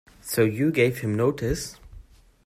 [0.23, 1.75] So you gave him notice?